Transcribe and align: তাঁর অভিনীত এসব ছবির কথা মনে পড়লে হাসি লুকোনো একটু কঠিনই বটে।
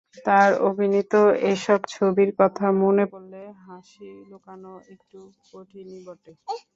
তাঁর 0.25 0.49
অভিনীত 0.67 1.13
এসব 1.51 1.79
ছবির 1.93 2.29
কথা 2.39 2.65
মনে 2.81 3.05
পড়লে 3.11 3.41
হাসি 3.63 4.09
লুকোনো 4.29 4.71
একটু 4.93 5.19
কঠিনই 5.49 5.99
বটে। 6.05 6.31